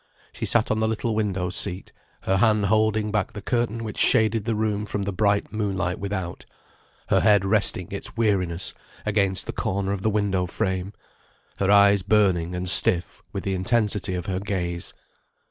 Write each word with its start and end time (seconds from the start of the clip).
She 0.33 0.47
sat 0.47 0.71
on 0.71 0.79
the 0.79 0.87
little 0.87 1.13
window 1.13 1.51
seat, 1.51 1.93
her 2.21 2.37
hand 2.37 2.65
holding 2.65 3.11
back 3.11 3.33
the 3.33 3.39
curtain 3.43 3.83
which 3.83 3.99
shaded 3.99 4.45
the 4.45 4.55
room 4.55 4.87
from 4.87 5.03
the 5.03 5.11
bright 5.11 5.53
moonlight 5.53 5.99
without; 5.99 6.43
her 7.09 7.19
head 7.19 7.45
resting 7.45 7.87
its 7.91 8.17
weariness 8.17 8.73
against 9.05 9.45
the 9.45 9.53
corner 9.53 9.91
of 9.91 10.01
the 10.01 10.09
window 10.09 10.47
frame; 10.47 10.93
her 11.57 11.69
eyes 11.69 12.01
burning 12.01 12.55
and 12.55 12.67
stiff 12.67 13.21
with 13.31 13.43
the 13.43 13.53
intensity 13.53 14.15
of 14.15 14.25
her 14.25 14.39
gaze. 14.39 14.91